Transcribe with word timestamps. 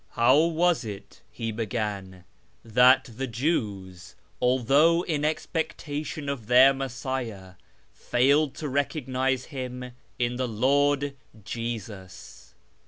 "How 0.23 0.45
was 0.45 0.83
it," 0.83 1.21
he 1.29 1.51
began," 1.51 2.23
that 2.65 3.03
the 3.17 3.27
Jews, 3.27 4.15
although 4.41 5.03
in 5.03 5.23
ex 5.23 5.45
pectation 5.45 6.27
of 6.27 6.47
their 6.47 6.73
Messiah, 6.73 7.51
failed 7.93 8.55
to 8.55 8.67
recognise 8.67 9.45
him 9.53 9.91
in 10.17 10.37
the 10.37 10.47
Lord 10.47 11.15
Jesus 11.45 12.55